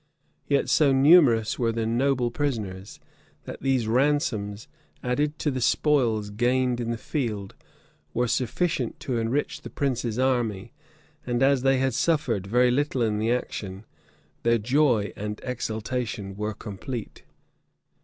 Yet 0.47 0.67
so 0.67 0.91
numerous 0.91 1.59
were 1.59 1.71
the 1.71 1.85
noble 1.85 2.31
prisoners, 2.31 2.99
that 3.43 3.61
these 3.61 3.87
ransoms, 3.87 4.67
added 5.03 5.37
to 5.37 5.51
the 5.51 5.61
spoils 5.61 6.31
gained 6.31 6.79
in 6.79 6.89
the 6.89 6.97
field, 6.97 7.53
were 8.11 8.27
sufficient 8.27 8.99
to 9.01 9.19
enrich 9.19 9.61
the 9.61 9.69
prince's 9.69 10.17
army; 10.17 10.73
and 11.23 11.43
as 11.43 11.61
they 11.61 11.77
had 11.77 11.93
suffered 11.93 12.47
very 12.47 12.71
little 12.71 13.03
in 13.03 13.19
the 13.19 13.31
action, 13.31 13.85
their 14.41 14.57
joy 14.57 15.13
and 15.15 15.39
exultation 15.43 16.35
were 16.35 16.55
complete. 16.55 17.21